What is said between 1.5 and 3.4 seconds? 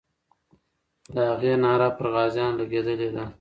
ناره پر غازیانو لګېدلې ده.